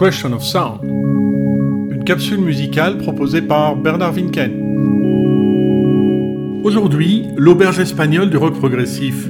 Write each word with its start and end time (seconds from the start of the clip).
Question 0.00 0.32
of 0.32 0.42
Sound, 0.42 0.80
une 0.82 2.04
capsule 2.06 2.40
musicale 2.40 2.96
proposée 2.96 3.42
par 3.42 3.76
Bernard 3.76 4.14
Winken. 4.14 4.50
Aujourd'hui, 6.64 7.26
l'auberge 7.36 7.80
espagnole 7.80 8.30
du 8.30 8.38
rock 8.38 8.54
progressif. 8.54 9.28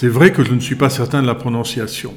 C'est 0.00 0.08
vrai 0.08 0.32
que 0.32 0.42
je 0.42 0.54
ne 0.54 0.60
suis 0.60 0.76
pas 0.76 0.88
certain 0.88 1.20
de 1.20 1.26
la 1.26 1.34
prononciation. 1.34 2.14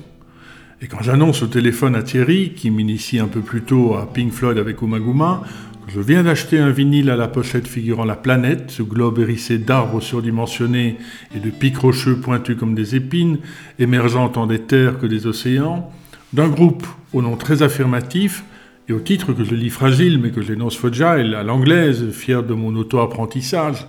Et 0.82 0.88
quand 0.88 1.02
j'annonce 1.02 1.44
au 1.44 1.48
téléphone 1.48 1.98
à 1.98 2.02
Thierry, 2.02 2.54
qui 2.56 2.72
m'initie 2.72 3.20
un 3.20 3.28
peu 3.28 3.42
plus 3.42 3.64
tôt 3.64 3.96
à 3.96 4.06
Pink 4.06 4.32
Floyd 4.32 4.58
avec 4.58 4.82
Umaguma, 4.82 5.44
que 5.86 5.92
je 5.92 6.00
viens 6.00 6.24
d'acheter 6.24 6.60
un 6.60 6.70
vinyle 6.70 7.10
à 7.10 7.18
la 7.18 7.28
pochette 7.28 7.68
figurant 7.68 8.06
la 8.06 8.16
planète, 8.16 8.72
ce 8.72 8.84
globe 8.84 9.20
hérissé 9.20 9.58
d'arbres 9.58 10.00
surdimensionnés 10.00 10.96
et 11.36 11.42
de 11.42 11.50
pics 11.50 11.78
rocheux 11.78 12.16
pointus 12.16 12.56
comme 12.58 12.74
des 12.74 12.96
épines, 12.96 13.40
émergeant 13.80 14.30
tant 14.30 14.48
des 14.48 14.60
terres 14.60 14.98
que 14.98 15.06
des 15.06 15.28
océans, 15.28 15.92
d'un 16.32 16.48
groupe 16.48 16.88
au 17.12 17.22
nom 17.22 17.36
très 17.36 17.64
affirmatif, 17.64 18.46
et 18.88 18.94
au 18.94 19.02
titre 19.02 19.34
que 19.34 19.44
je 19.44 19.56
lis 19.56 19.70
fragile 19.70 20.22
mais 20.22 20.32
que 20.32 20.42
j'énonce 20.42 20.78
fragile 20.78 21.36
à 21.36 21.44
l'anglaise, 21.44 22.12
fier 22.12 22.44
de 22.44 22.54
mon 22.54 22.78
auto-apprentissage, 22.78 23.86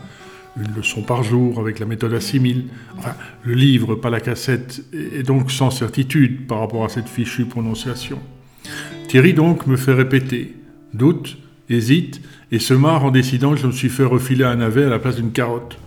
une 0.57 0.75
leçon 0.77 1.03
par 1.03 1.23
jour 1.23 1.59
avec 1.59 1.79
la 1.79 1.87
méthode 1.87 2.15
assimile. 2.15 2.65
Enfin, 2.99 3.15
le 3.43 3.55
livre, 3.55 3.95
pas 3.95 4.11
la 4.11 4.21
cassette, 4.21 4.85
est 4.93 5.23
donc 5.23 5.51
sans 5.51 5.71
certitude 5.71 6.47
par 6.47 6.61
rapport 6.61 6.85
à 6.85 6.89
cette 6.89 7.09
fichue 7.09 7.45
prononciation. 7.45 8.21
Thierry 9.09 9.35
donc 9.35 9.67
me 9.67 9.77
fait 9.77 9.93
répéter, 9.93 10.55
doute, 10.93 11.39
hésite, 11.69 12.21
et 12.53 12.59
se 12.59 12.75
marre 12.75 13.05
en 13.05 13.11
décidant 13.11 13.53
que 13.53 13.61
je 13.61 13.67
me 13.67 13.73
suis 13.73 13.89
fait 13.89 14.05
refiler 14.05 14.45
un 14.45 14.57
navet 14.57 14.85
à 14.85 14.89
la 14.89 14.99
place 14.99 15.17
d'une 15.17 15.33
carotte. 15.33 15.79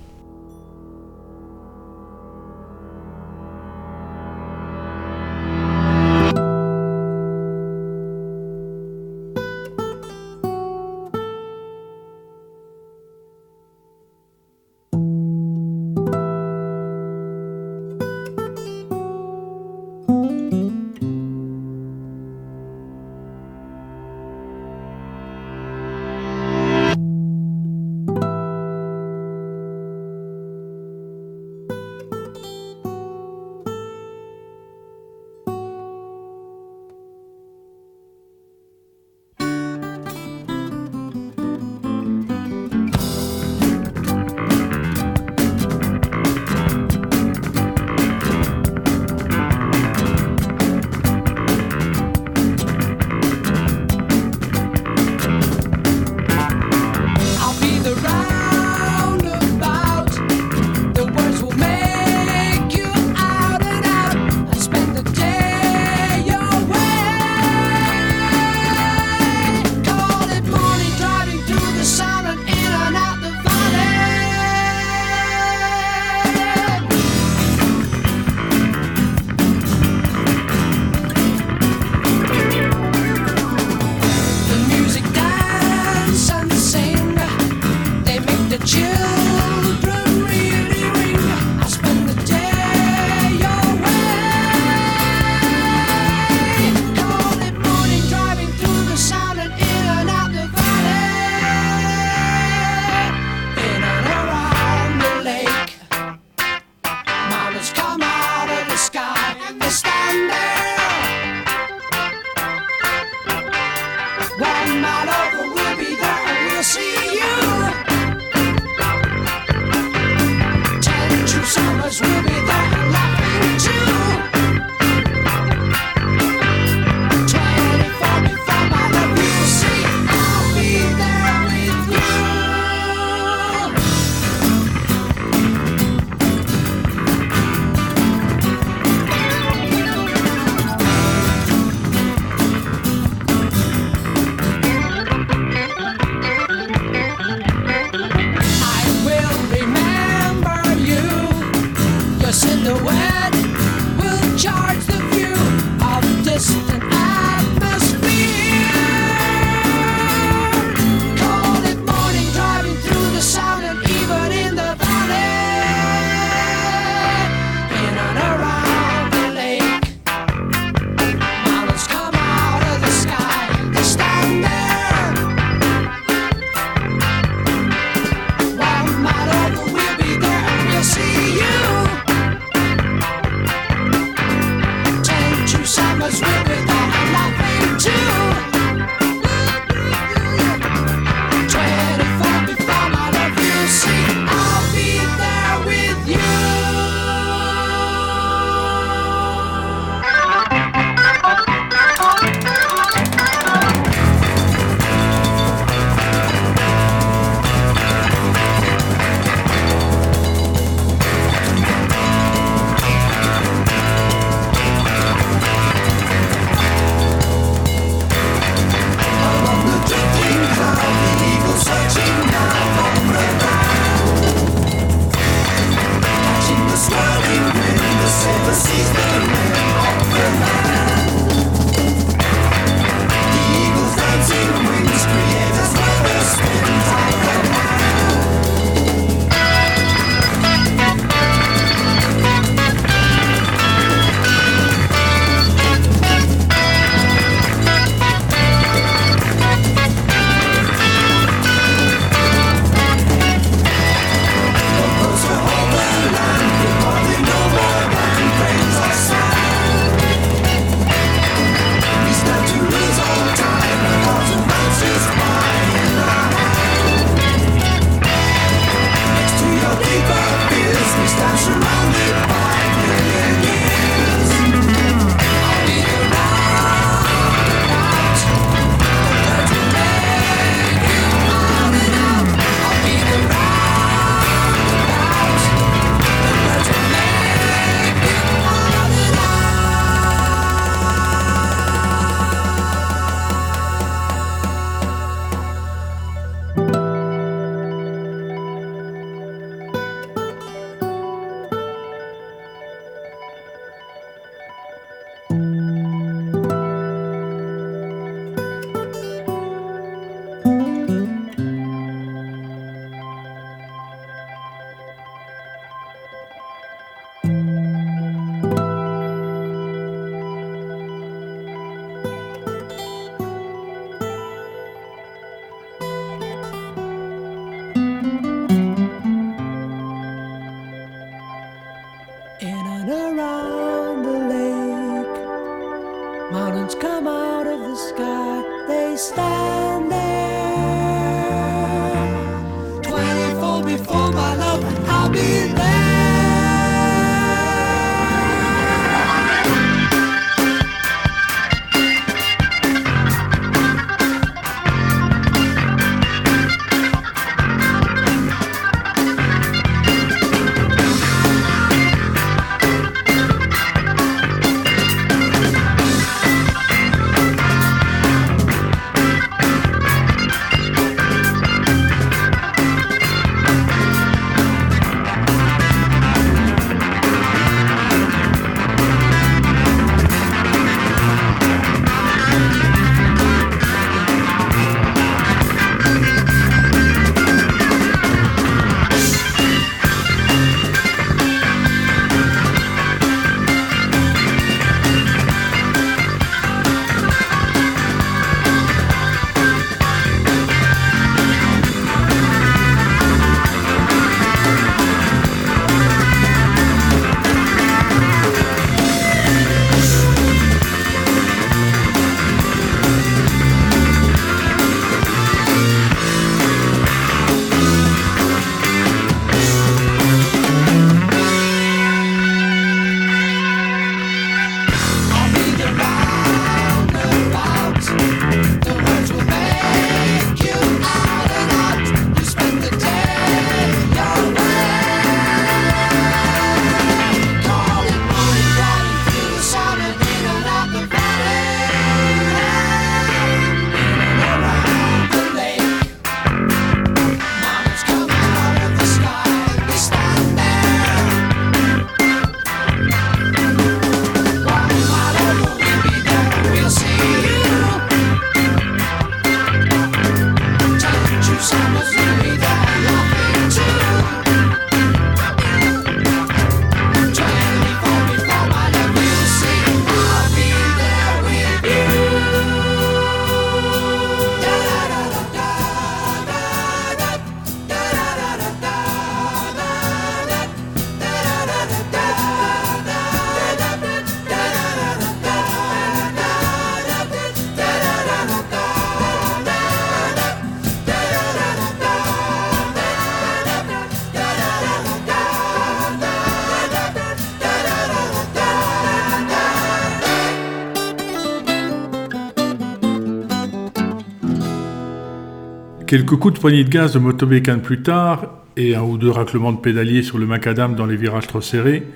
Quelques 505.87 506.17
coups 506.17 506.33
de 506.33 506.39
poignée 506.39 506.65
de 506.65 506.69
gaz 506.69 506.91
de 506.91 506.99
motobécane 506.99 507.61
plus 507.61 507.81
tard, 507.81 508.41
et 508.57 508.75
un 508.75 508.81
ou 508.81 508.97
deux 508.97 509.09
raclements 509.09 509.53
de 509.53 509.57
pédalier 509.57 510.03
sur 510.03 510.17
le 510.17 510.25
macadam 510.25 510.75
dans 510.75 510.85
les 510.85 510.97
virages 510.97 511.27
trop 511.27 511.39
serrés, 511.39 511.87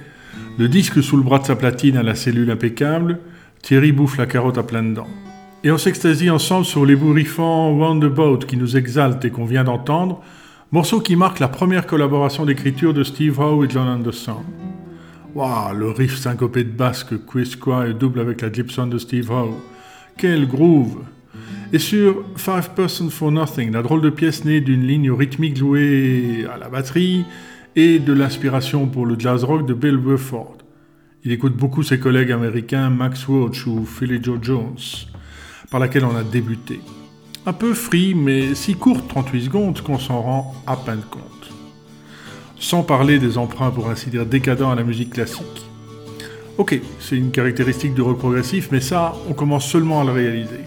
le 0.57 0.69
disque 0.69 1.03
sous 1.03 1.17
le 1.17 1.23
bras 1.23 1.39
de 1.39 1.45
sa 1.45 1.57
platine 1.57 1.97
à 1.97 2.03
la 2.03 2.15
cellule 2.15 2.49
impeccable, 2.51 3.19
Thierry 3.61 3.91
bouffe 3.91 4.17
la 4.17 4.27
carotte 4.27 4.57
à 4.57 4.63
pleines 4.63 4.93
dents. 4.93 5.09
Et 5.65 5.71
on 5.71 5.77
s'extasie 5.77 6.29
ensemble 6.29 6.65
sur 6.65 6.85
les 6.85 6.95
bourrifants 6.95 7.75
Roundabout 7.75 8.45
qui 8.47 8.55
nous 8.55 8.77
exaltent 8.77 9.25
et 9.25 9.29
qu'on 9.29 9.43
vient 9.43 9.65
d'entendre, 9.65 10.21
morceau 10.71 11.01
qui 11.01 11.17
marque 11.17 11.39
la 11.39 11.49
première 11.49 11.85
collaboration 11.85 12.45
d'écriture 12.45 12.93
de 12.93 13.03
Steve 13.03 13.41
Howe 13.41 13.65
et 13.65 13.69
John 13.69 13.89
Anderson. 13.89 14.45
Waouh, 15.35 15.75
le 15.75 15.89
riff 15.91 16.15
syncopé 16.15 16.63
de 16.63 16.71
basse 16.71 17.03
que 17.03 17.15
Quisqua 17.15 17.89
double 17.91 18.21
avec 18.21 18.39
la 18.39 18.53
Gibson 18.53 18.87
de 18.87 18.97
Steve 18.97 19.29
Howe. 19.29 19.57
Quel 20.17 20.47
groove 20.47 20.99
Et 21.73 21.79
sur 21.79 22.23
Five 22.35 22.71
Person 22.75 23.09
for 23.09 23.31
Nothing, 23.31 23.71
la 23.71 23.81
drôle 23.81 24.01
de 24.01 24.09
pièce 24.09 24.43
née 24.43 24.61
d'une 24.61 24.85
ligne 24.85 25.11
rythmique 25.11 25.57
jouée 25.57 26.45
à 26.53 26.57
la 26.57 26.69
batterie 26.69 27.25
et 27.75 27.99
de 27.99 28.13
l'inspiration 28.13 28.87
pour 28.87 29.05
le 29.05 29.17
jazz 29.17 29.43
rock 29.43 29.65
de 29.65 29.73
Bill 29.73 29.97
Burford. 29.97 30.57
Il 31.23 31.31
écoute 31.31 31.55
beaucoup 31.55 31.83
ses 31.83 31.99
collègues 31.99 32.31
américains 32.31 32.89
Max 32.89 33.25
Roach 33.25 33.67
ou 33.67 33.85
Philly 33.85 34.19
Joe 34.21 34.39
Jones, 34.41 34.77
par 35.69 35.79
laquelle 35.79 36.05
on 36.05 36.15
a 36.15 36.23
débuté. 36.23 36.81
Un 37.45 37.53
peu 37.53 37.73
free, 37.73 38.13
mais 38.13 38.53
si 38.55 38.75
courte, 38.75 39.07
38 39.07 39.43
secondes, 39.43 39.81
qu'on 39.81 39.99
s'en 39.99 40.21
rend 40.21 40.55
à 40.67 40.75
peine 40.75 41.01
compte 41.09 41.41
sans 42.61 42.83
parler 42.83 43.17
des 43.17 43.37
emprunts 43.37 43.71
pour 43.71 43.89
ainsi 43.89 44.09
dire 44.09 44.25
décadents 44.25 44.71
à 44.71 44.75
la 44.75 44.83
musique 44.83 45.09
classique. 45.09 45.65
Ok, 46.57 46.79
c'est 46.99 47.17
une 47.17 47.31
caractéristique 47.31 47.95
du 47.95 48.01
rock 48.01 48.19
progressif, 48.19 48.69
mais 48.71 48.79
ça, 48.79 49.15
on 49.27 49.33
commence 49.33 49.65
seulement 49.65 50.01
à 50.01 50.03
le 50.05 50.11
réaliser. 50.11 50.59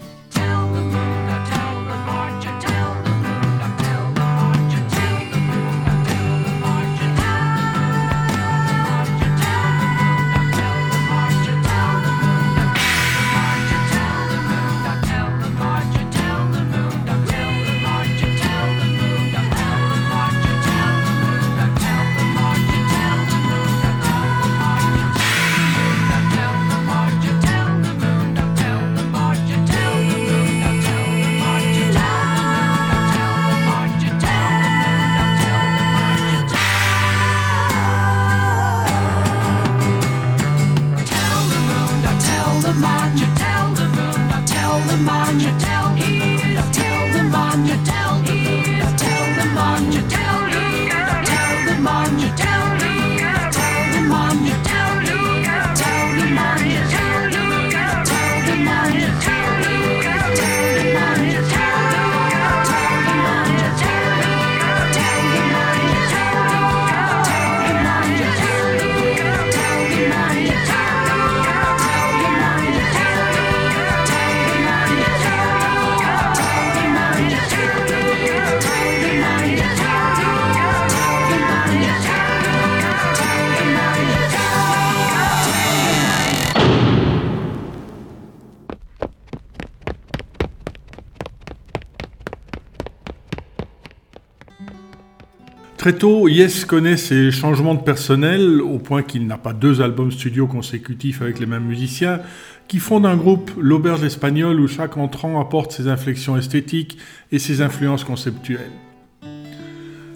Très 95.85 95.93
tôt, 95.93 96.27
Yes 96.27 96.65
connaît 96.65 96.97
ses 96.97 97.29
changements 97.29 97.75
de 97.75 97.83
personnel, 97.83 98.59
au 98.59 98.79
point 98.79 99.03
qu'il 99.03 99.27
n'a 99.27 99.37
pas 99.37 99.53
deux 99.53 99.83
albums 99.83 100.09
studio 100.09 100.47
consécutifs 100.47 101.21
avec 101.21 101.39
les 101.39 101.45
mêmes 101.45 101.65
musiciens, 101.65 102.21
qui 102.67 102.79
fondent 102.79 103.05
un 103.05 103.15
groupe, 103.15 103.51
l'Auberge 103.61 104.03
espagnole, 104.03 104.59
où 104.59 104.67
chaque 104.67 104.97
entrant 104.97 105.39
apporte 105.39 105.73
ses 105.73 105.87
inflexions 105.87 106.37
esthétiques 106.37 106.97
et 107.31 107.37
ses 107.37 107.61
influences 107.61 108.03
conceptuelles. 108.03 108.71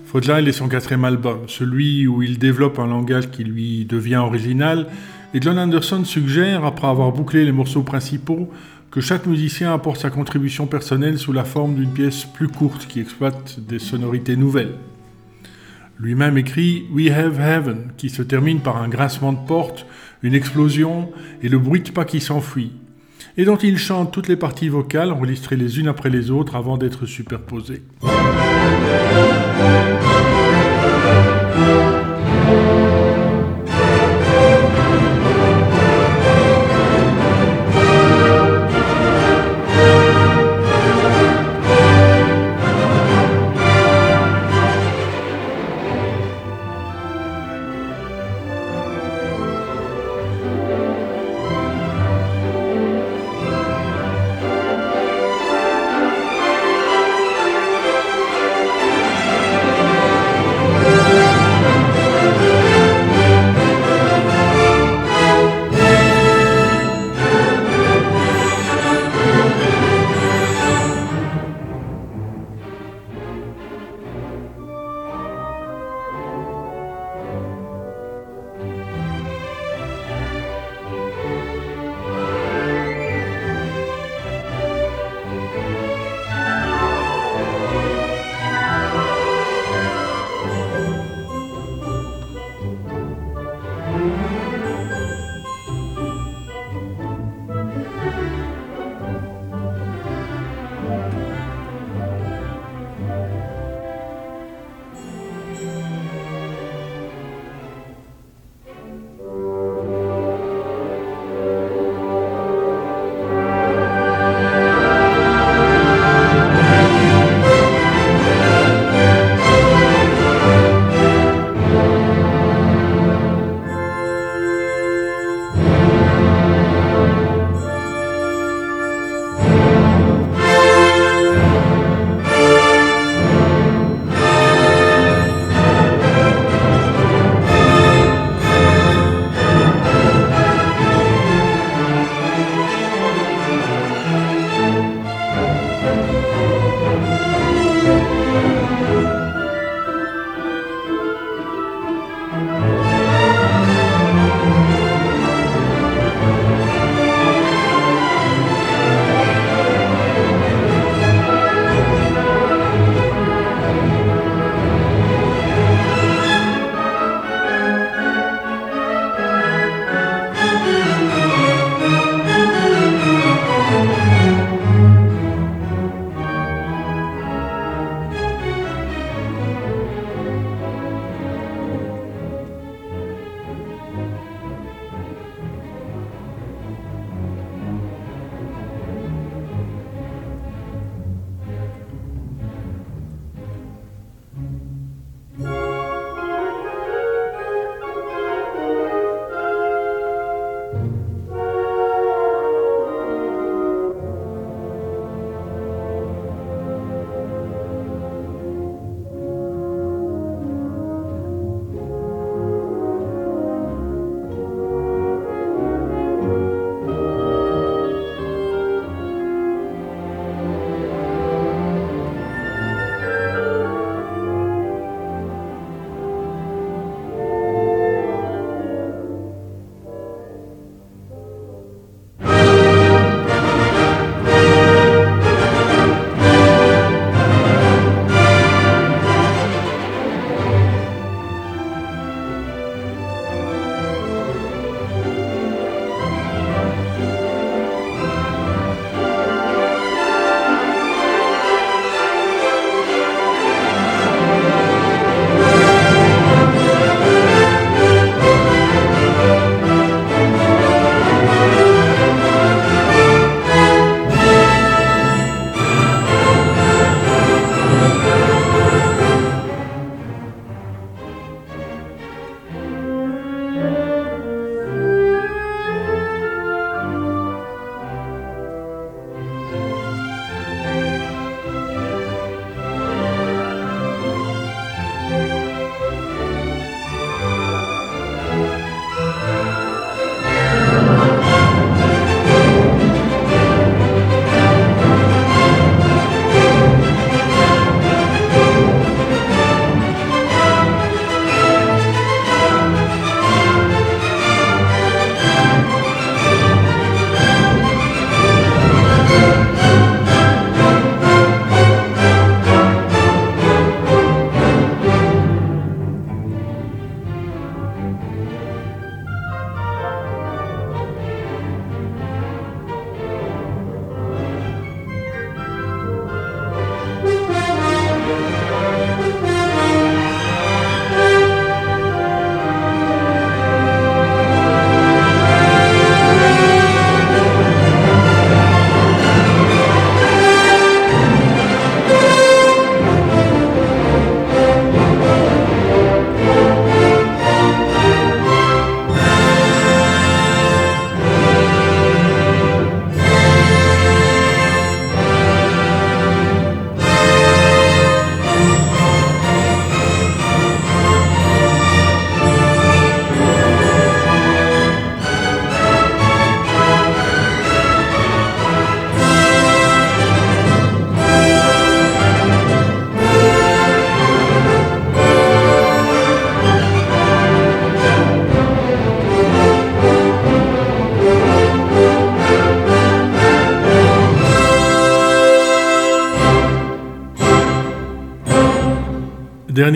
Fragile 0.05 0.47
est 0.47 0.53
son 0.53 0.69
quatrième 0.69 1.05
album, 1.05 1.41
celui 1.45 2.07
où 2.07 2.23
il 2.23 2.39
développe 2.39 2.79
un 2.79 2.87
langage 2.87 3.29
qui 3.29 3.43
lui 3.43 3.85
devient 3.85 4.15
original, 4.15 4.87
et 5.35 5.39
John 5.39 5.59
Anderson 5.59 6.03
suggère, 6.03 6.65
après 6.65 6.87
avoir 6.87 7.11
bouclé 7.11 7.45
les 7.45 7.51
morceaux 7.51 7.83
principaux, 7.83 8.49
que 8.89 9.01
chaque 9.01 9.27
musicien 9.27 9.71
apporte 9.71 10.01
sa 10.01 10.09
contribution 10.09 10.65
personnelle 10.65 11.19
sous 11.19 11.31
la 11.31 11.43
forme 11.43 11.75
d'une 11.75 11.93
pièce 11.93 12.25
plus 12.25 12.47
courte 12.47 12.87
qui 12.87 12.99
exploite 12.99 13.59
des 13.59 13.77
sonorités 13.77 14.35
nouvelles. 14.35 14.73
Lui-même 15.99 16.37
écrit 16.37 16.85
We 16.93 17.11
Have 17.11 17.41
Heaven, 17.41 17.91
qui 17.97 18.09
se 18.09 18.21
termine 18.21 18.61
par 18.61 18.81
un 18.81 18.87
grincement 18.87 19.33
de 19.33 19.45
porte, 19.45 19.85
une 20.23 20.33
explosion 20.33 21.11
et 21.43 21.49
le 21.49 21.59
bruit 21.59 21.81
de 21.81 21.91
pas 21.91 22.05
qui 22.05 22.21
s'enfuit, 22.21 22.71
et 23.35 23.43
dont 23.43 23.57
il 23.57 23.77
chante 23.77 24.13
toutes 24.13 24.29
les 24.29 24.37
parties 24.37 24.69
vocales 24.69 25.11
enregistrées 25.11 25.57
les 25.57 25.77
unes 25.77 25.89
après 25.89 26.09
les 26.09 26.31
autres 26.31 26.55
avant 26.55 26.77
d'être 26.77 27.05
superposées. 27.05 27.83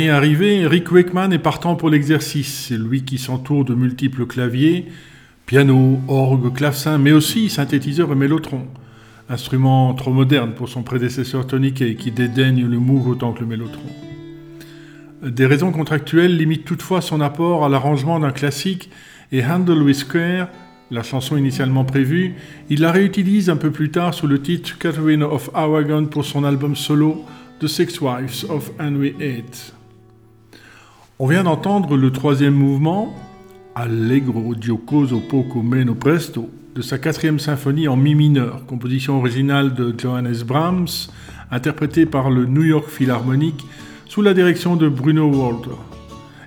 Arrivé, 0.09 0.65
Rick 0.65 0.91
Wakeman 0.91 1.33
est 1.33 1.39
partant 1.39 1.75
pour 1.75 1.89
l'exercice. 1.89 2.67
C'est 2.67 2.77
lui 2.77 3.03
qui 3.03 3.17
s'entoure 3.17 3.65
de 3.65 3.73
multiples 3.73 4.25
claviers, 4.25 4.85
piano, 5.45 5.99
orgue, 6.07 6.53
clavecin, 6.53 6.97
mais 6.97 7.11
aussi 7.11 7.49
synthétiseur 7.49 8.11
et 8.11 8.15
mélotron. 8.15 8.67
Instrument 9.29 9.93
trop 9.93 10.11
moderne 10.11 10.53
pour 10.53 10.69
son 10.69 10.83
prédécesseur 10.83 11.47
Tony 11.47 11.73
Kay, 11.73 11.95
qui 11.95 12.11
dédaigne 12.11 12.65
le 12.65 12.79
Moog 12.79 13.07
autant 13.07 13.33
que 13.33 13.41
le 13.41 13.45
mélotron. 13.45 13.83
Des 15.23 15.45
raisons 15.45 15.71
contractuelles 15.71 16.35
limitent 16.35 16.65
toutefois 16.65 17.01
son 17.01 17.21
apport 17.21 17.63
à 17.63 17.69
l'arrangement 17.69 18.19
d'un 18.19 18.31
classique 18.31 18.89
et 19.31 19.43
Handle 19.43 19.81
with 19.81 20.07
Care, 20.07 20.49
la 20.91 21.03
chanson 21.03 21.37
initialement 21.37 21.85
prévue, 21.85 22.35
il 22.69 22.81
la 22.81 22.91
réutilise 22.91 23.49
un 23.49 23.55
peu 23.57 23.71
plus 23.71 23.89
tard 23.89 24.13
sous 24.13 24.27
le 24.27 24.41
titre 24.41 24.77
Catherine 24.77 25.23
of 25.23 25.49
Aragon 25.53 26.05
pour 26.05 26.25
son 26.25 26.43
album 26.43 26.75
solo 26.75 27.23
The 27.59 27.67
Six 27.67 28.01
Wives 28.01 28.45
of 28.49 28.71
Henry 28.79 29.15
VIII. 29.17 29.43
On 31.23 31.27
vient 31.27 31.45
d'entendre 31.45 31.95
le 31.95 32.11
troisième 32.11 32.53
mouvement, 32.53 33.15
Allegro 33.75 34.55
giocoso 34.59 35.21
poco 35.21 35.61
meno 35.61 35.95
presto, 35.95 36.49
de 36.75 36.81
sa 36.81 36.97
quatrième 36.97 37.39
symphonie 37.39 37.87
en 37.87 37.95
mi 37.95 38.13
mineur, 38.13 38.65
composition 38.65 39.19
originale 39.19 39.73
de 39.73 39.95
Johannes 39.97 40.43
Brahms, 40.45 41.07
interprétée 41.49 42.05
par 42.05 42.29
le 42.29 42.45
New 42.45 42.63
York 42.63 42.89
Philharmonic 42.89 43.55
sous 44.05 44.21
la 44.21 44.33
direction 44.33 44.75
de 44.75 44.89
Bruno 44.89 45.29
Walter. 45.29 45.77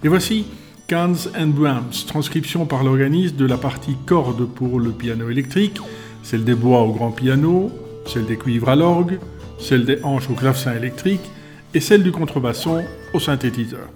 Et 0.04 0.08
voici 0.08 0.44
Cans 0.88 1.30
and 1.40 1.54
Brahms, 1.54 2.04
transcription 2.06 2.66
par 2.66 2.84
l'organiste 2.84 3.36
de 3.36 3.46
la 3.46 3.56
partie 3.56 3.96
corde 4.04 4.46
pour 4.46 4.78
le 4.78 4.90
piano 4.90 5.30
électrique, 5.30 5.80
celle 6.22 6.44
des 6.44 6.54
bois 6.54 6.82
au 6.82 6.92
grand 6.92 7.12
piano, 7.12 7.70
celle 8.04 8.26
des 8.26 8.36
cuivres 8.36 8.68
à 8.68 8.76
l'orgue, 8.76 9.20
celle 9.58 9.86
des 9.86 10.00
hanches 10.02 10.28
au 10.28 10.34
clavecin 10.34 10.74
électrique 10.74 11.30
et 11.72 11.80
celle 11.80 12.02
du 12.02 12.12
contrebasson 12.12 12.84
au 13.14 13.20
synthétiseur. 13.20 13.88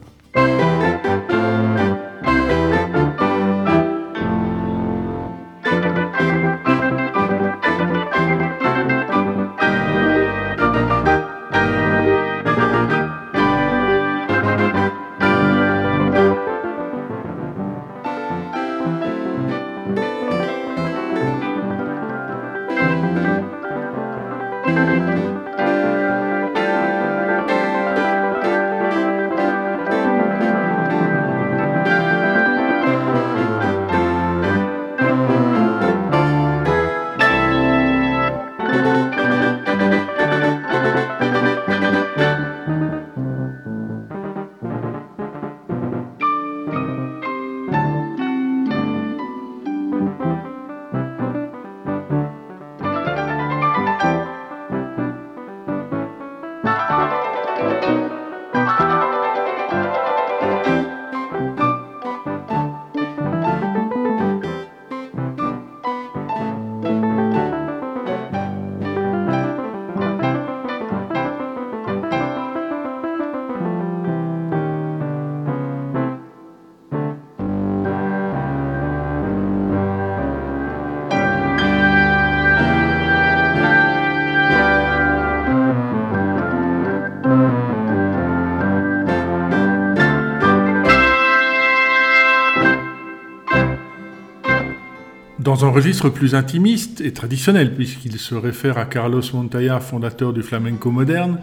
Dans 95.61 95.66
un 95.66 95.73
registre 95.73 96.09
plus 96.09 96.35
intimiste 96.35 97.03
et 97.03 97.12
traditionnel, 97.12 97.75
puisqu'il 97.75 98.16
se 98.16 98.35
réfère 98.35 98.79
à 98.79 98.87
Carlos 98.87 99.20
Montoya, 99.35 99.79
fondateur 99.79 100.33
du 100.33 100.42
flamenco 100.42 100.90
moderne, 100.90 101.38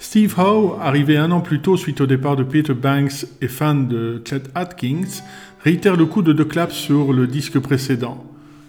Steve 0.00 0.34
Howe, 0.36 0.80
arrivé 0.80 1.16
un 1.16 1.30
an 1.30 1.40
plus 1.40 1.60
tôt 1.60 1.76
suite 1.76 2.00
au 2.00 2.06
départ 2.06 2.34
de 2.34 2.42
Peter 2.42 2.74
Banks 2.74 3.24
et 3.40 3.46
fan 3.46 3.86
de 3.86 4.20
Chet 4.28 4.42
Atkins, 4.56 5.22
réitère 5.62 5.94
le 5.94 6.06
coup 6.06 6.22
de 6.22 6.32
deux 6.32 6.44
claps 6.44 6.74
sur 6.74 7.12
le 7.12 7.28
disque 7.28 7.60
précédent, 7.60 8.26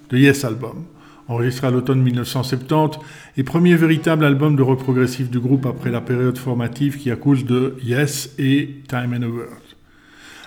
The 0.10 0.14
Yes 0.14 0.46
Album, 0.46 0.84
enregistré 1.28 1.66
à 1.66 1.72
l'automne 1.72 2.04
1970 2.04 3.00
et 3.38 3.42
premier 3.42 3.76
véritable 3.76 4.24
album 4.26 4.56
de 4.56 4.62
rock 4.62 4.84
progressif 4.84 5.28
du 5.28 5.40
groupe 5.40 5.66
après 5.66 5.90
la 5.90 6.02
période 6.02 6.38
formative 6.38 7.00
qui 7.00 7.10
accouche 7.10 7.46
de 7.46 7.78
Yes 7.84 8.36
et 8.38 8.84
Time 8.88 9.16
and 9.18 9.24
a 9.24 9.28
World. 9.28 9.64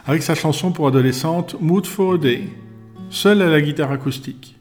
Avec 0.07 0.23
sa 0.23 0.37
chanson 0.37 0.71
pour 0.71 0.87
adolescente 0.87 1.57
Mood 1.61 1.85
for 1.85 2.15
a 2.15 2.19
Day, 2.19 2.45
seul 3.11 3.43
à 3.43 3.49
la 3.49 3.61
guitare 3.61 3.93
acoustique. 3.93 4.59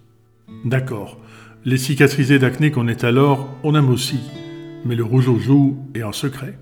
D'accord, 0.63 1.17
les 1.65 1.77
cicatrisés 1.77 2.39
d'acné 2.39 2.71
qu'on 2.71 2.87
est 2.87 3.03
alors, 3.03 3.49
on 3.63 3.75
aime 3.75 3.89
aussi, 3.89 4.19
mais 4.85 4.95
le 4.95 5.03
rouge 5.03 5.27
au 5.27 5.39
joues 5.39 5.77
est 5.95 6.03
en 6.03 6.11
secret. 6.11 6.57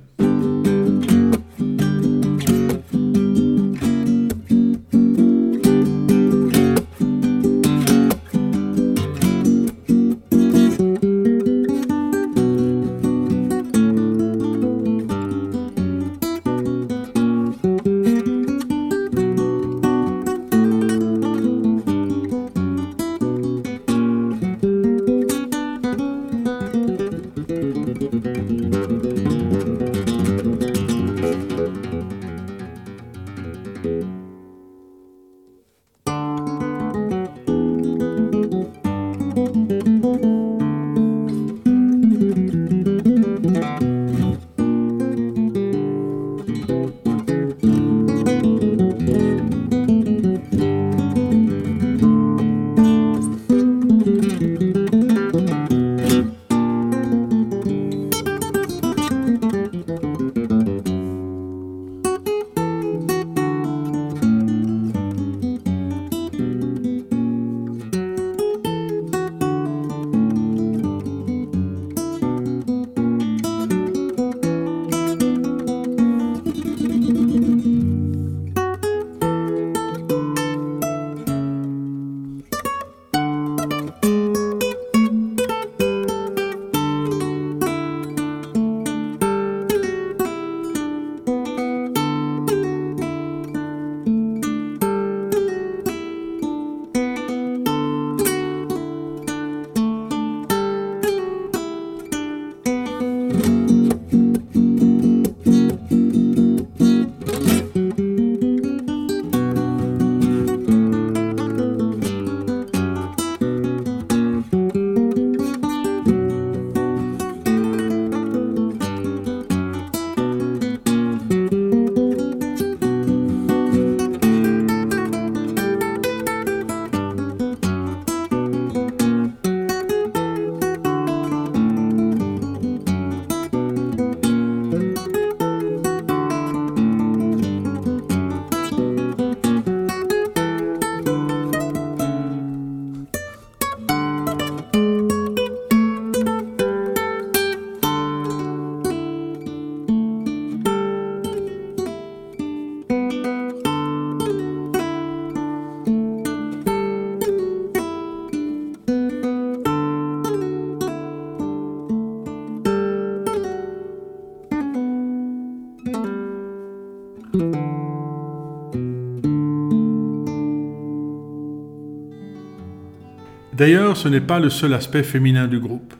D'ailleurs, 173.64 173.96
ce 173.96 174.10
n'est 174.10 174.20
pas 174.20 174.42
le 174.42 174.50
seul 174.50 174.74
aspect 174.74 175.04
féminin 175.04 175.48
du 175.48 175.58
groupe. 175.58 175.94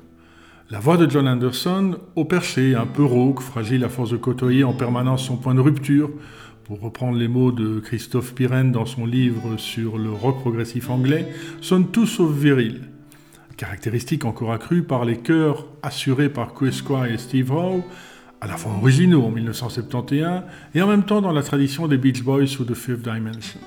La 0.70 0.82
voix 0.82 0.98
de 0.98 1.10
John 1.10 1.30
Anderson, 1.30 1.98
au 2.18 2.26
perché, 2.26 2.76
un 2.76 2.86
peu 2.86 3.06
rauque, 3.06 3.40
fragile 3.40 3.86
à 3.86 3.88
force 3.88 4.10
de 4.10 4.18
côtoyer 4.18 4.66
en 4.66 4.74
permanence 4.74 5.24
son 5.24 5.38
point 5.38 5.56
de 5.56 5.62
rupture, 5.62 6.12
pour 6.66 6.82
reprendre 6.82 7.18
les 7.18 7.30
mots 7.30 7.54
de 7.54 7.80
Christophe 7.80 8.36
Pirenne 8.36 8.74
dans 8.74 8.86
son 8.86 9.06
livre 9.06 9.56
sur 9.56 9.98
le 9.98 10.12
rock 10.12 10.42
progressif 10.42 10.90
anglais, 10.90 11.26
sonne 11.62 11.88
tout 11.88 12.06
sauf 12.06 12.36
viril. 12.36 12.82
Caractéristique 13.56 14.26
encore 14.26 14.52
accrue 14.52 14.84
par 14.84 15.06
les 15.06 15.20
chœurs 15.20 15.66
assurés 15.84 16.28
par 16.28 16.52
Squire 16.70 17.06
et 17.06 17.18
Steve 17.18 17.50
Howe, 17.50 17.82
à 18.42 18.48
la 18.48 18.58
fois 18.58 18.74
originaux 18.74 19.24
en 19.24 19.32
1971 19.32 20.42
et 20.76 20.82
en 20.82 20.88
même 20.88 21.04
temps 21.04 21.22
dans 21.22 21.32
la 21.32 21.44
tradition 21.44 21.88
des 21.88 21.98
Beach 21.98 22.24
Boys 22.24 22.60
ou 22.60 22.66
The 22.66 22.74
Fifth 22.74 23.04
Dimension, 23.04 23.62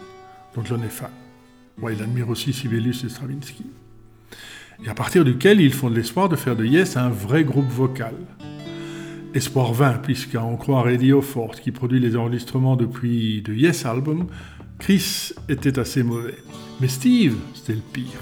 dont 0.54 0.66
John 0.66 0.84
est 0.84 0.90
fan. 0.90 1.08
Ouais, 1.80 1.94
il 1.94 2.02
admire 2.02 2.28
aussi 2.28 2.52
Sibelius 2.52 3.02
et 3.02 3.08
Stravinsky 3.08 3.64
et 4.84 4.88
à 4.88 4.94
partir 4.94 5.24
duquel 5.24 5.60
ils 5.60 5.72
font 5.72 5.90
de 5.90 5.96
l'espoir 5.96 6.28
de 6.28 6.36
faire 6.36 6.56
de 6.56 6.64
Yes 6.64 6.96
un 6.96 7.08
vrai 7.08 7.44
groupe 7.44 7.70
vocal. 7.70 8.14
Espoir 9.34 9.72
vain, 9.72 9.94
puisqu'à 10.02 10.42
en 10.42 10.56
croire 10.56 10.88
Eddie 10.88 11.12
Offord, 11.12 11.56
qui 11.60 11.70
produit 11.70 12.00
les 12.00 12.16
enregistrements 12.16 12.76
depuis 12.76 13.42
The 13.44 13.50
Yes 13.50 13.84
Album, 13.84 14.26
Chris 14.78 15.32
était 15.48 15.78
assez 15.78 16.02
mauvais. 16.02 16.38
Mais 16.80 16.88
Steve, 16.88 17.36
c'était 17.54 17.74
le 17.74 17.82
pire. 17.92 18.20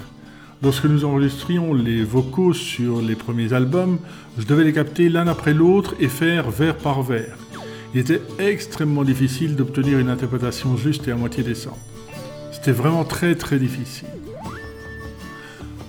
Lorsque 0.63 0.85
nous 0.85 1.05
enregistrions 1.05 1.73
les 1.73 2.03
vocaux 2.03 2.53
sur 2.53 3.01
les 3.01 3.15
premiers 3.15 3.53
albums, 3.53 3.99
je 4.37 4.45
devais 4.45 4.63
les 4.63 4.73
capter 4.73 5.09
l'un 5.09 5.27
après 5.27 5.53
l'autre 5.53 5.95
et 5.99 6.07
faire 6.07 6.49
vers 6.49 6.77
par 6.77 7.01
vers. 7.03 7.37
Il 7.93 7.99
était 7.99 8.21
extrêmement 8.39 9.03
difficile 9.03 9.55
d'obtenir 9.55 9.99
une 9.99 10.09
interprétation 10.09 10.75
juste 10.75 11.07
et 11.07 11.11
à 11.11 11.15
moitié 11.15 11.43
décente. 11.43 11.79
C'était 12.51 12.71
vraiment 12.71 13.05
très 13.05 13.35
très 13.35 13.59
difficile. 13.59 14.07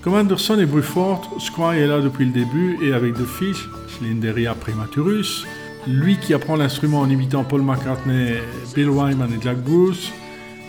Comme 0.07 0.15
Anderson 0.15 0.61
et 0.61 0.67
Bruford, 0.67 1.35
Squire 1.41 1.73
est 1.73 1.87
là 1.89 2.01
depuis 2.01 2.27
le 2.27 2.31
début 2.31 2.79
et 2.81 2.93
avec 2.93 3.15
The 3.15 3.27
Fish, 3.27 3.69
Schlinderia 3.89 4.55
Prematurus, 4.55 5.45
lui 5.89 6.17
qui 6.17 6.33
apprend 6.33 6.55
l'instrument 6.55 7.01
en 7.01 7.11
imitant 7.11 7.43
Paul 7.43 7.63
McCartney, 7.63 8.35
Bill 8.73 8.89
Wyman 8.89 9.29
et 9.33 9.43
Jack 9.43 9.59
Bruce, 9.65 10.13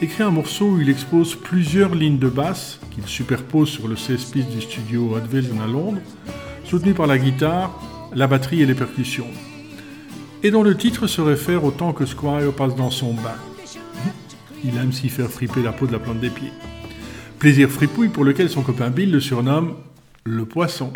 écrit 0.02 0.24
un 0.24 0.32
morceau 0.32 0.70
où 0.70 0.82
il 0.82 0.90
expose 0.90 1.36
plusieurs 1.36 1.94
lignes 1.94 2.18
de 2.18 2.30
basse 2.30 2.80
qu'il 2.90 3.06
superpose 3.06 3.70
sur 3.70 3.88
le 3.88 3.96
16 3.96 4.26
pistes 4.26 4.50
du 4.50 4.60
studio 4.60 5.16
Vision 5.32 5.62
à 5.64 5.68
Londres, 5.68 6.02
soutenu 6.64 6.96
par 6.96 7.06
la 7.06 7.20
guitare, 7.20 7.80
la 8.16 8.26
batterie 8.26 8.64
et 8.64 8.66
les 8.66 8.74
percussions, 8.74 9.30
et 10.42 10.50
dont 10.50 10.64
le 10.64 10.76
titre 10.76 11.06
se 11.06 11.22
réfère 11.22 11.64
au 11.64 11.70
temps 11.70 11.94
que 11.94 12.08
Squire 12.08 12.52
passe 12.54 12.76
dans 12.76 12.90
son 12.90 13.14
bain. 13.14 13.38
Il 14.64 14.76
aime 14.78 14.92
s'y 14.92 15.10
faire 15.10 15.30
friper 15.30 15.62
la 15.62 15.74
peau 15.74 15.86
de 15.86 15.92
la 15.92 16.00
plante 16.00 16.22
des 16.22 16.32
pieds. 16.32 16.54
Plaisir 17.40 17.70
fripouille 17.70 18.10
pour 18.10 18.24
lequel 18.24 18.50
son 18.50 18.64
copain 18.64 18.90
Bill 18.90 19.12
le 19.12 19.20
surnomme 19.20 19.76
le 20.24 20.46
poisson. 20.46 20.92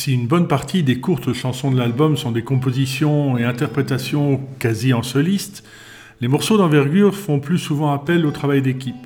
Si 0.00 0.14
une 0.14 0.26
bonne 0.26 0.48
partie 0.48 0.82
des 0.82 0.98
courtes 0.98 1.34
chansons 1.34 1.70
de 1.70 1.76
l'album 1.76 2.16
sont 2.16 2.32
des 2.32 2.42
compositions 2.42 3.36
et 3.36 3.44
interprétations 3.44 4.40
quasi 4.58 4.94
en 4.94 5.02
soliste, 5.02 5.62
les 6.22 6.28
morceaux 6.28 6.56
d'envergure 6.56 7.14
font 7.14 7.38
plus 7.38 7.58
souvent 7.58 7.92
appel 7.92 8.24
au 8.24 8.30
travail 8.30 8.62
d'équipe. 8.62 8.96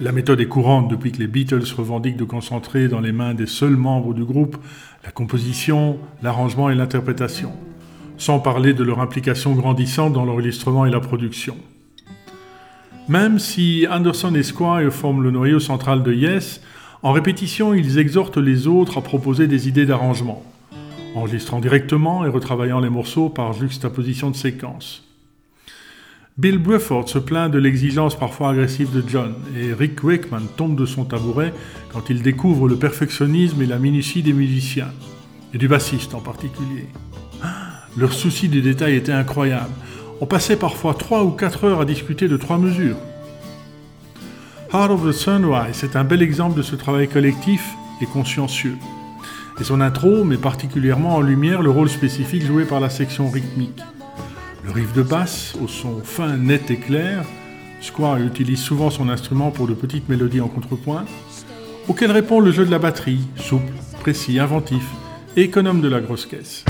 La 0.00 0.12
méthode 0.12 0.40
est 0.40 0.46
courante 0.46 0.88
depuis 0.88 1.10
que 1.10 1.18
les 1.18 1.26
Beatles 1.26 1.74
revendiquent 1.76 2.16
de 2.16 2.22
concentrer 2.22 2.86
dans 2.86 3.00
les 3.00 3.10
mains 3.10 3.34
des 3.34 3.46
seuls 3.46 3.76
membres 3.76 4.14
du 4.14 4.22
groupe 4.22 4.58
la 5.04 5.10
composition, 5.10 5.98
l'arrangement 6.22 6.70
et 6.70 6.76
l'interprétation, 6.76 7.50
sans 8.16 8.38
parler 8.38 8.74
de 8.74 8.84
leur 8.84 9.00
implication 9.00 9.54
grandissante 9.54 10.12
dans 10.12 10.24
l'enregistrement 10.24 10.86
et 10.86 10.90
la 10.90 11.00
production. 11.00 11.56
Même 13.08 13.40
si 13.40 13.88
Anderson 13.90 14.36
et 14.36 14.44
Squire 14.44 14.92
forment 14.92 15.24
le 15.24 15.32
noyau 15.32 15.58
central 15.58 16.04
de 16.04 16.12
Yes, 16.12 16.60
en 17.04 17.12
répétition, 17.12 17.74
ils 17.74 17.98
exhortent 17.98 18.38
les 18.38 18.66
autres 18.66 18.96
à 18.96 19.02
proposer 19.02 19.46
des 19.46 19.68
idées 19.68 19.84
d'arrangement, 19.84 20.42
enregistrant 21.14 21.60
directement 21.60 22.24
et 22.24 22.30
retravaillant 22.30 22.80
les 22.80 22.88
morceaux 22.88 23.28
par 23.28 23.52
juxtaposition 23.52 24.30
de 24.30 24.36
séquences. 24.36 25.06
Bill 26.38 26.56
Bruford 26.56 27.06
se 27.10 27.18
plaint 27.18 27.52
de 27.52 27.58
l'exigence 27.58 28.18
parfois 28.18 28.52
agressive 28.52 28.90
de 28.90 29.06
John, 29.06 29.34
et 29.54 29.74
Rick 29.74 30.02
Wakeman 30.02 30.46
tombe 30.56 30.76
de 30.76 30.86
son 30.86 31.04
tabouret 31.04 31.52
quand 31.92 32.08
il 32.08 32.22
découvre 32.22 32.68
le 32.68 32.76
perfectionnisme 32.76 33.60
et 33.60 33.66
la 33.66 33.78
minutie 33.78 34.22
des 34.22 34.32
musiciens, 34.32 34.90
et 35.52 35.58
du 35.58 35.68
bassiste 35.68 36.14
en 36.14 36.20
particulier. 36.20 36.86
Leur 37.98 38.14
souci 38.14 38.48
du 38.48 38.62
détail 38.62 38.96
était 38.96 39.12
incroyable. 39.12 39.74
On 40.22 40.26
passait 40.26 40.56
parfois 40.56 40.94
trois 40.94 41.22
ou 41.22 41.32
quatre 41.32 41.64
heures 41.64 41.82
à 41.82 41.84
discuter 41.84 42.28
de 42.28 42.38
trois 42.38 42.56
mesures. 42.56 42.96
Heart 44.74 44.90
of 44.90 45.06
the 45.06 45.12
Sunrise 45.12 45.84
est 45.84 45.94
un 45.94 46.02
bel 46.02 46.20
exemple 46.20 46.56
de 46.56 46.62
ce 46.62 46.74
travail 46.74 47.06
collectif 47.06 47.76
et 48.00 48.06
consciencieux. 48.06 48.76
Et 49.60 49.62
son 49.62 49.80
intro 49.80 50.24
met 50.24 50.36
particulièrement 50.36 51.14
en 51.14 51.20
lumière 51.20 51.62
le 51.62 51.70
rôle 51.70 51.88
spécifique 51.88 52.44
joué 52.44 52.64
par 52.64 52.80
la 52.80 52.90
section 52.90 53.30
rythmique. 53.30 53.80
Le 54.64 54.72
riff 54.72 54.92
de 54.92 55.02
basse, 55.02 55.54
au 55.62 55.68
son 55.68 56.00
fin, 56.02 56.36
net 56.36 56.72
et 56.72 56.76
clair, 56.78 57.22
Square 57.80 58.16
utilise 58.16 58.58
souvent 58.58 58.90
son 58.90 59.10
instrument 59.10 59.52
pour 59.52 59.68
de 59.68 59.74
petites 59.74 60.08
mélodies 60.08 60.40
en 60.40 60.48
contrepoint, 60.48 61.04
auquel 61.86 62.10
répond 62.10 62.40
le 62.40 62.50
jeu 62.50 62.66
de 62.66 62.72
la 62.72 62.80
batterie, 62.80 63.20
souple, 63.36 63.72
précis, 64.00 64.40
inventif 64.40 64.84
et 65.36 65.42
économe 65.42 65.82
de 65.82 65.88
la 65.88 66.00
grosse 66.00 66.26
caisse. 66.26 66.64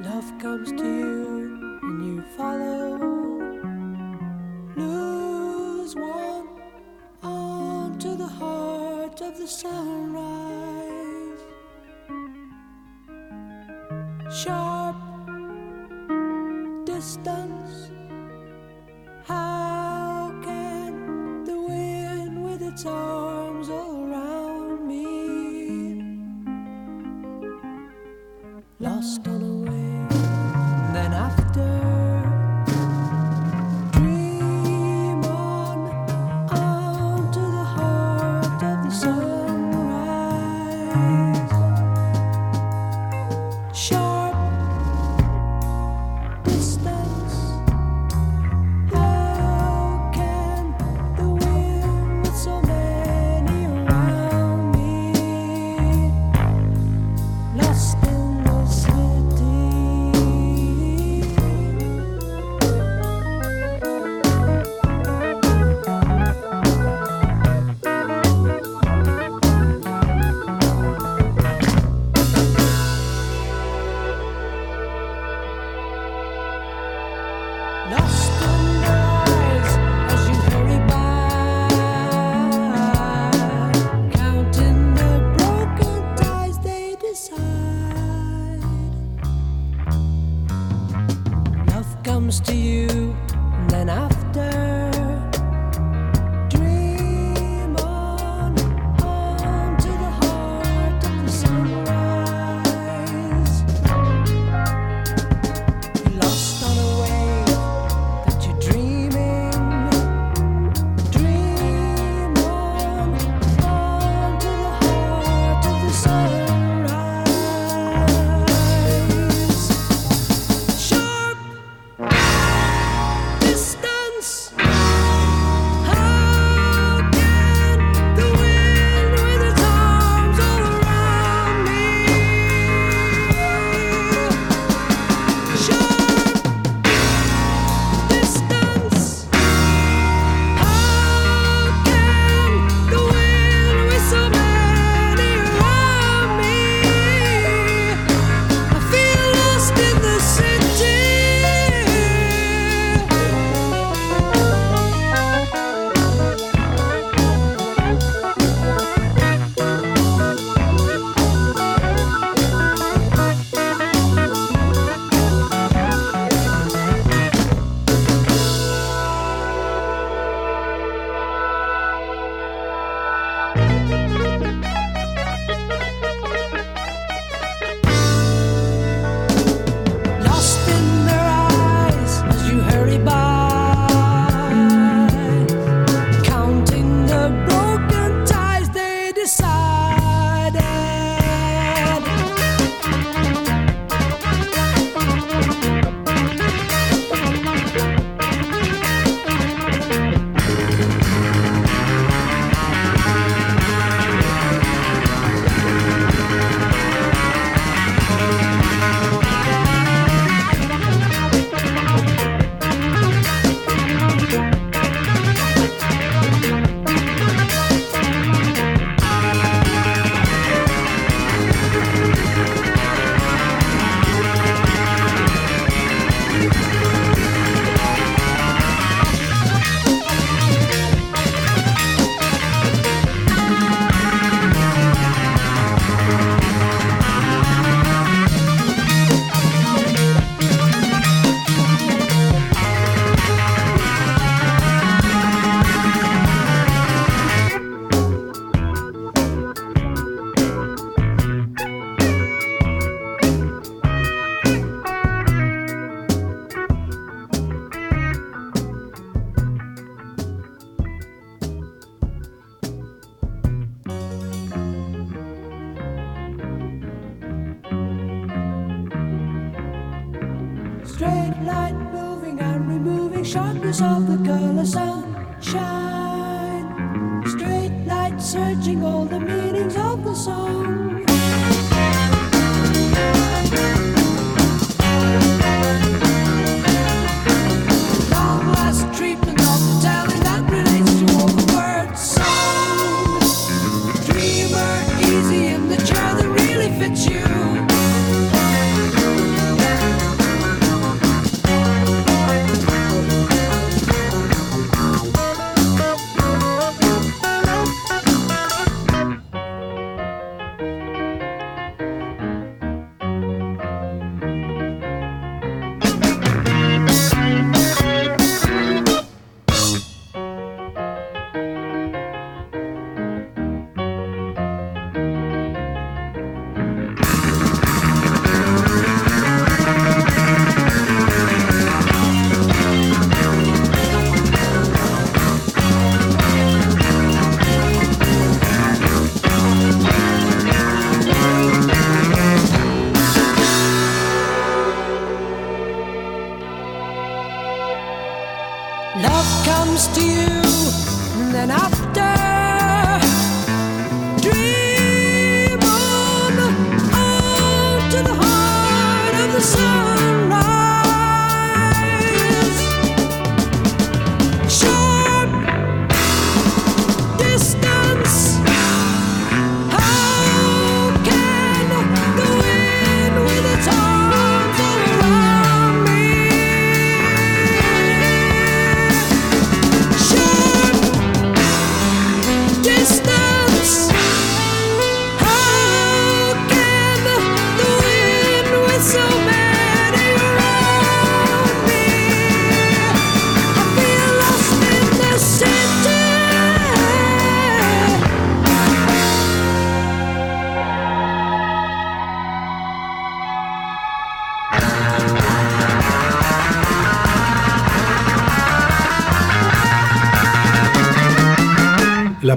Love 0.00 0.30
comes 0.38 0.72
to 0.72 0.84
you 0.84 1.78
and 1.82 2.04
you 2.04 2.22
follow. 2.36 2.98
Lose 4.76 5.94
one 5.96 6.48
arm 7.22 7.98
to 7.98 8.14
the 8.14 8.26
heart 8.26 9.22
of 9.22 9.38
the 9.38 9.46
sunrise. 9.46 11.40
Sharp 14.30 14.96
distance. 16.84 17.90
How 19.24 20.30
can 20.44 21.44
the 21.44 21.58
wind 21.58 22.44
with 22.44 22.60
its 22.60 22.84
own? 22.84 23.25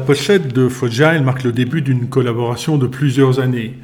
Pochette 0.09 0.55
de 0.55 0.67
Fogile 0.69 1.21
marque 1.23 1.43
le 1.43 1.51
début 1.51 1.83
d'une 1.83 2.09
collaboration 2.09 2.79
de 2.79 2.87
plusieurs 2.87 3.39
années, 3.39 3.75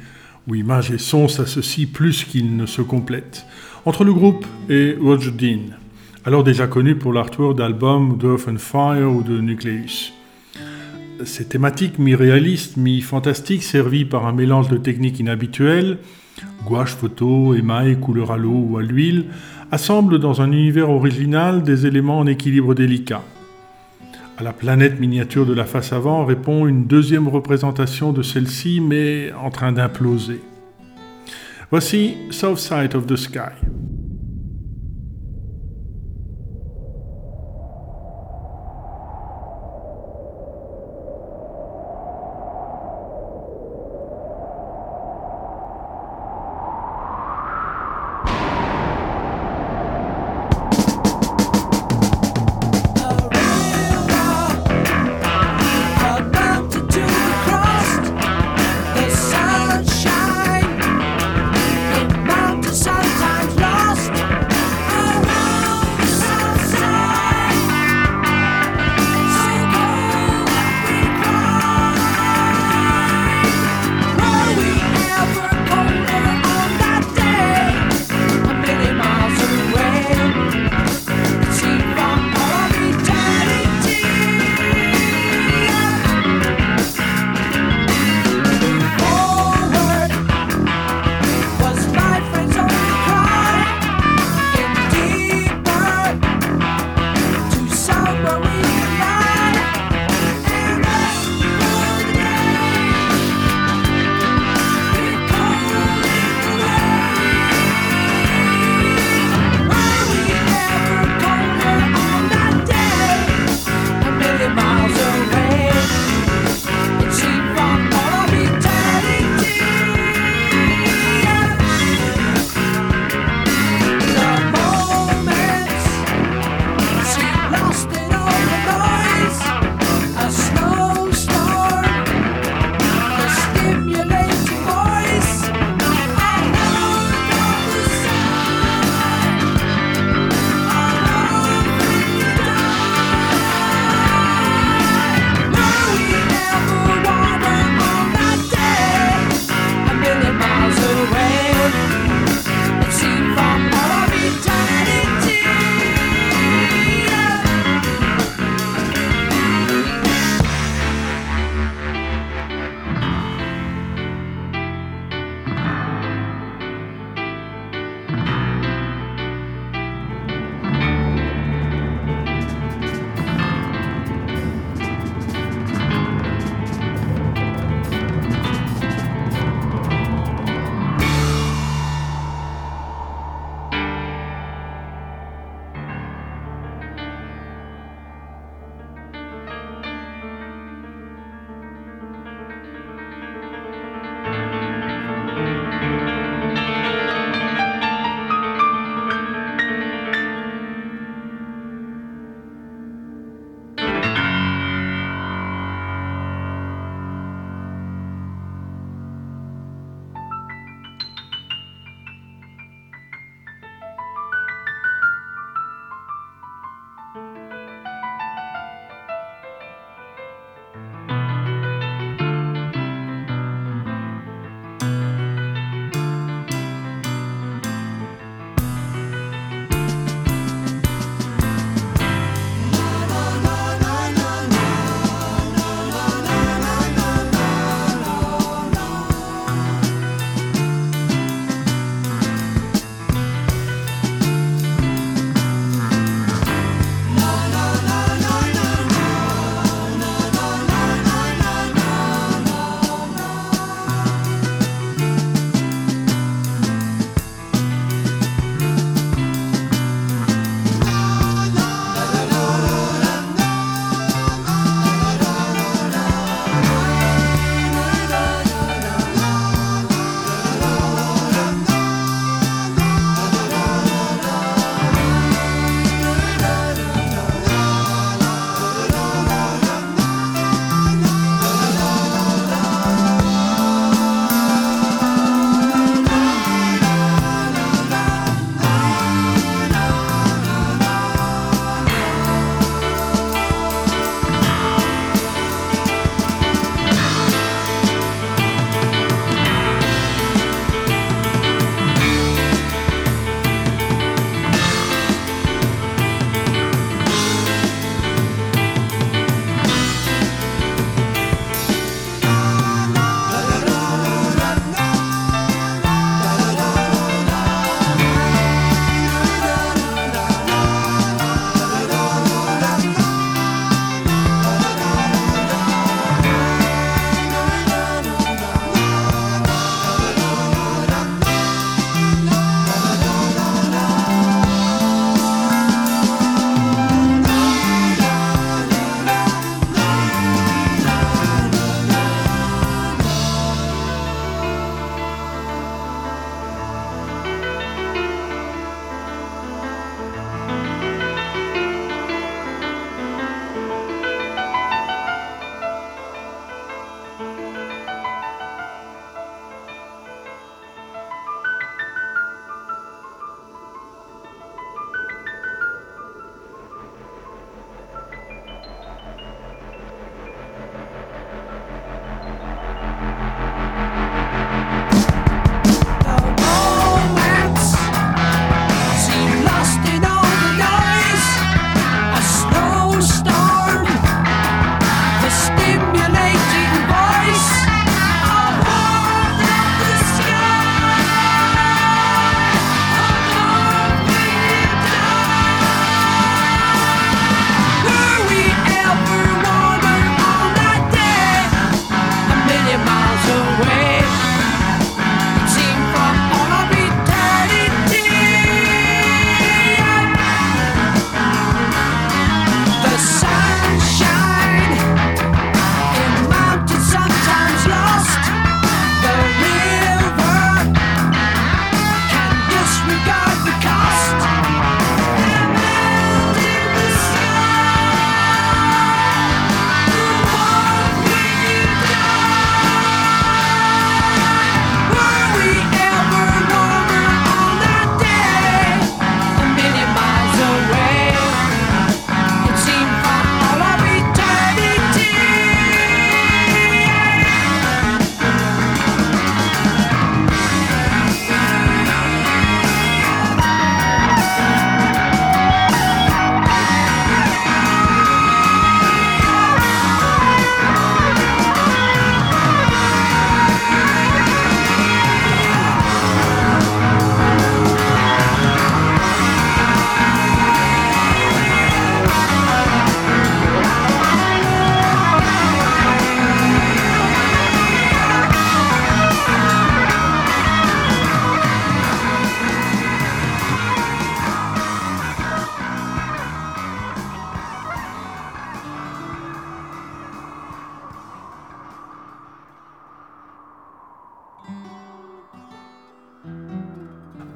où 0.48 0.56
images 0.56 0.90
et 0.90 0.98
sons 0.98 1.28
s'associent 1.28 1.86
plus 1.92 2.24
qu'ils 2.24 2.56
ne 2.56 2.66
se 2.66 2.82
complètent, 2.82 3.46
entre 3.84 4.02
le 4.02 4.12
groupe 4.12 4.44
et 4.68 4.96
Roger 5.00 5.30
Dean, 5.30 5.76
alors 6.24 6.42
déjà 6.42 6.66
connu 6.66 6.96
pour 6.96 7.12
l'artwork 7.12 7.56
d'albums 7.56 8.18
d'Earth 8.18 8.48
and 8.48 8.58
Fire 8.58 9.08
ou 9.08 9.22
de 9.22 9.40
Nucleus. 9.40 10.12
Ces 11.24 11.44
thématiques 11.44 12.00
mi-réalistes, 12.00 12.76
mi-fantastiques, 12.76 13.62
servies 13.62 14.04
par 14.04 14.26
un 14.26 14.32
mélange 14.32 14.68
de 14.68 14.78
techniques 14.78 15.20
inhabituelles, 15.20 15.98
gouache, 16.64 16.96
photo, 16.96 17.54
émail, 17.54 18.00
couleur 18.00 18.32
à 18.32 18.36
l'eau 18.36 18.66
ou 18.68 18.78
à 18.78 18.82
l'huile, 18.82 19.26
assemblent 19.70 20.18
dans 20.18 20.42
un 20.42 20.50
univers 20.50 20.90
original 20.90 21.62
des 21.62 21.86
éléments 21.86 22.18
en 22.18 22.26
équilibre 22.26 22.74
délicat. 22.74 23.22
À 24.38 24.42
la 24.42 24.52
planète 24.52 25.00
miniature 25.00 25.46
de 25.46 25.54
la 25.54 25.64
face 25.64 25.94
avant 25.94 26.26
répond 26.26 26.66
une 26.66 26.86
deuxième 26.86 27.26
représentation 27.26 28.12
de 28.12 28.20
celle-ci, 28.20 28.80
mais 28.82 29.32
en 29.32 29.48
train 29.48 29.72
d'imploser. 29.72 30.42
Voici 31.70 32.16
South 32.30 32.58
Side 32.58 32.94
of 32.94 33.06
the 33.06 33.16
Sky. 33.16 33.54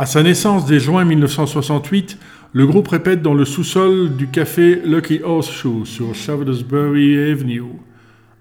À 0.00 0.06
sa 0.06 0.22
naissance 0.22 0.64
dès 0.64 0.80
juin 0.80 1.04
1968, 1.04 2.16
le 2.54 2.66
groupe 2.66 2.88
répète 2.88 3.20
dans 3.20 3.34
le 3.34 3.44
sous-sol 3.44 4.16
du 4.16 4.28
café 4.28 4.80
Lucky 4.82 5.20
Horseshoe 5.22 5.84
sur 5.84 6.14
Shaftesbury 6.14 7.32
Avenue. 7.32 7.64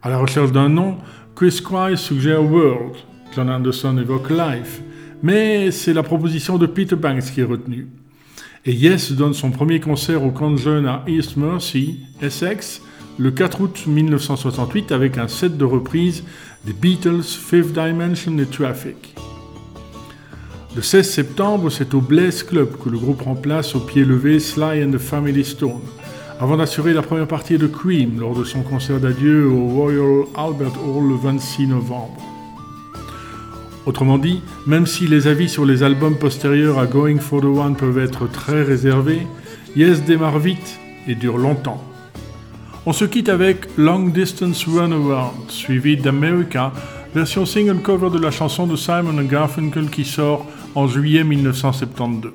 À 0.02 0.10
la 0.10 0.20
recherche 0.20 0.54
d'un 0.54 0.70
nom, 0.70 1.00
Chris 1.36 1.52
Squire 1.52 2.00
suggère 2.00 2.50
World, 2.50 2.96
John 3.36 3.50
Anderson 3.50 3.98
évoque 3.98 4.30
Life, 4.30 4.80
mais 5.22 5.70
c'est 5.72 5.92
la 5.92 6.02
proposition 6.02 6.58
de 6.58 6.66
Peter 6.66 6.96
Banks 6.96 7.26
qui 7.34 7.42
est 7.42 7.44
retenue. 7.44 7.90
Et 8.64 8.72
Yes 8.72 9.12
donne 9.12 9.34
son 9.34 9.52
premier 9.52 9.82
concert 9.82 10.24
au 10.24 10.32
camp 10.32 10.52
de 10.52 10.58
jeunes 10.58 10.88
à 10.88 11.04
East 11.10 11.36
Mercy, 11.36 12.00
Essex, 12.22 12.82
le 13.18 13.32
4 13.32 13.60
août 13.60 13.84
1968 13.86 14.94
avec 14.94 15.18
un 15.18 15.28
set 15.28 15.58
de 15.58 15.66
reprises 15.66 16.24
des 16.66 16.72
Beatles, 16.72 17.22
Fifth 17.22 17.74
Dimension 17.74 18.38
et 18.38 18.46
Traffic. 18.46 19.19
Le 20.76 20.84
16 20.84 21.10
septembre, 21.10 21.72
c'est 21.72 21.96
au 21.96 22.00
Blaze 22.00 22.44
Club 22.44 22.78
que 22.78 22.90
le 22.90 23.00
groupe 23.00 23.24
remplace 23.24 23.74
au 23.74 23.80
pied 23.80 24.06
levé 24.06 24.40
Sly 24.40 24.84
and 24.84 24.92
the 24.92 25.00
Family 25.00 25.44
Stone, 25.44 25.82
avant 26.40 26.58
d'assurer 26.58 26.94
la 26.94 27.02
première 27.02 27.28
partie 27.28 27.58
de 27.58 27.66
Cream 27.66 28.20
lors 28.20 28.38
de 28.38 28.44
son 28.44 28.62
concert 28.62 29.00
d'adieu 29.00 29.48
au 29.48 29.68
Royal 29.68 30.26
Albert 30.36 30.78
Hall 30.86 31.10
le 31.10 31.16
26 31.16 31.68
novembre. 31.68 32.22
Autrement 33.88 34.20
dit, 34.20 34.42
même 34.68 34.86
si 34.86 35.08
les 35.08 35.26
avis 35.26 35.50
sur 35.50 35.66
les 35.66 35.82
albums 35.82 36.20
postérieurs 36.20 36.78
à 36.78 36.86
Going 36.86 37.18
for 37.18 37.42
the 37.42 37.46
One 37.46 37.76
peuvent 37.76 37.98
être 37.98 38.32
très 38.32 38.62
réservés, 38.62 39.26
Yes 39.76 40.04
démarre 40.04 40.38
vite 40.38 40.80
et 41.08 41.16
dure 41.16 41.40
longtemps. 41.40 41.84
On 42.86 42.94
se 42.94 43.06
quitte 43.06 43.30
avec 43.30 43.68
Long 43.76 44.10
Distance 44.10 44.66
Runaround, 44.66 45.50
suivi 45.50 45.98
d'America, 45.98 46.74
version 47.16 47.46
single 47.46 47.82
cover 47.82 48.12
de 48.12 48.20
la 48.20 48.30
chanson 48.30 48.68
de 48.68 48.76
Simon 48.76 49.22
Garfunkel 49.24 49.90
qui 49.90 50.06
sort 50.06 50.46
en 50.76 50.88
juillet 50.88 51.24
1972. 51.24 52.34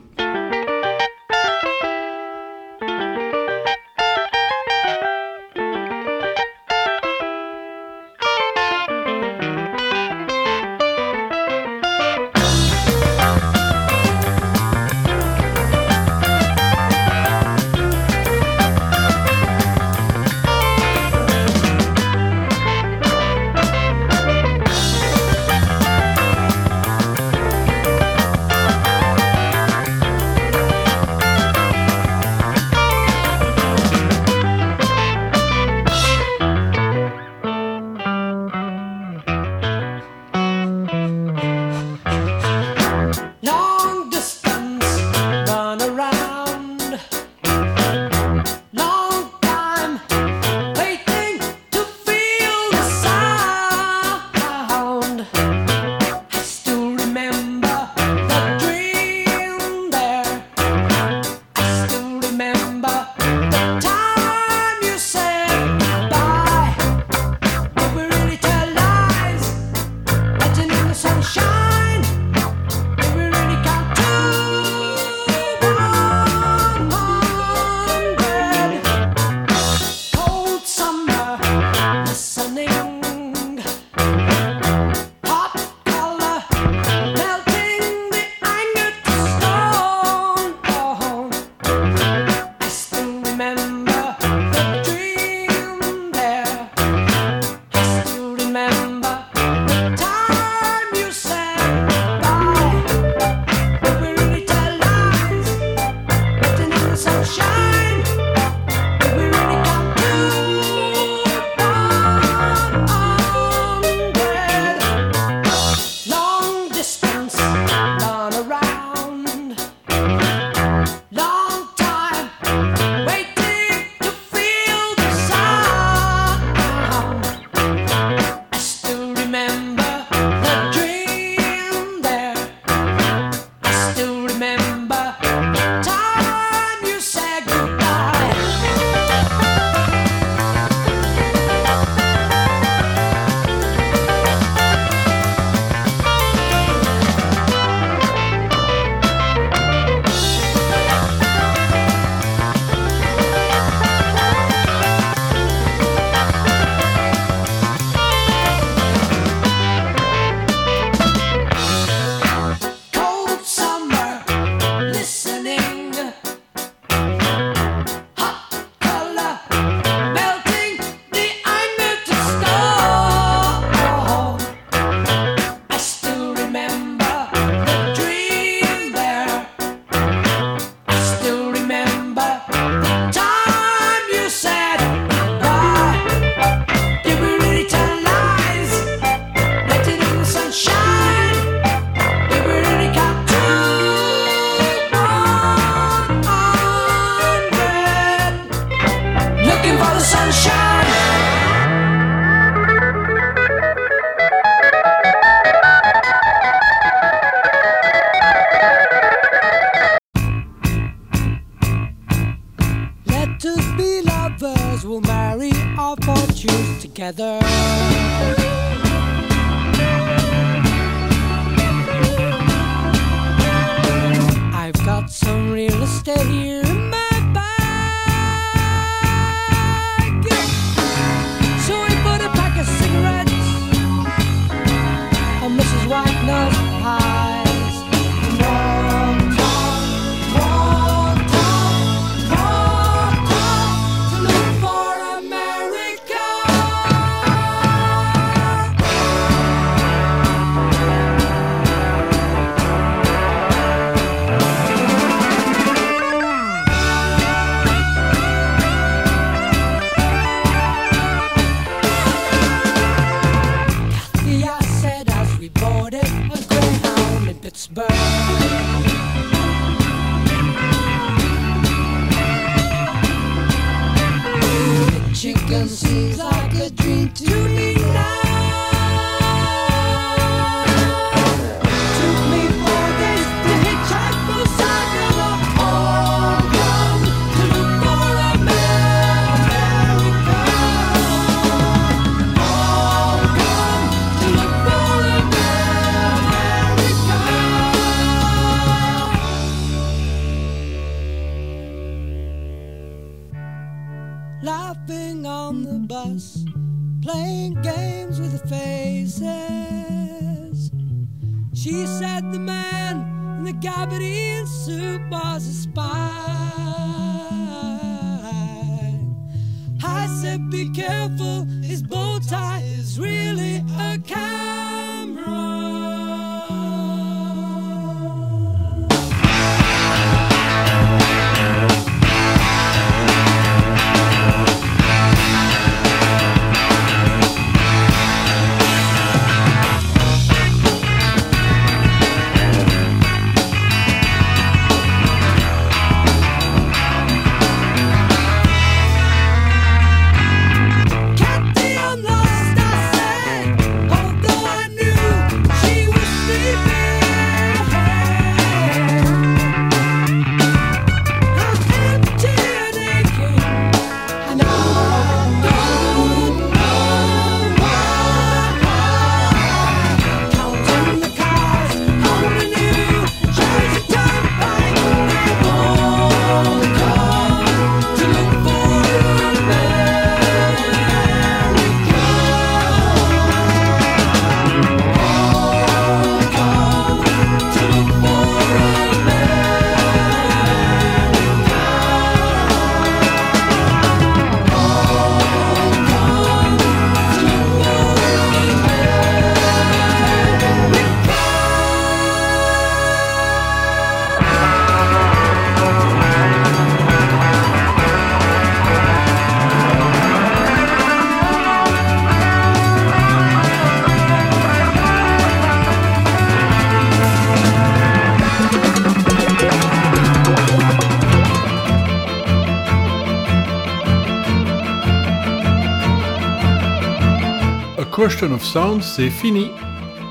Ocean 428.15 428.33
of 428.33 428.45
Sound, 428.45 428.81
c'est 428.81 429.11
fini 429.11 429.51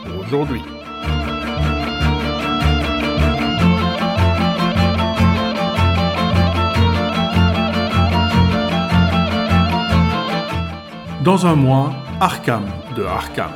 pour 0.05 0.25
aujourd'hui. 0.25 0.61
Dans 11.23 11.45
un 11.45 11.55
mois, 11.55 11.93
Arkham 12.19 12.65
de 12.97 13.03
Arkham. 13.03 13.51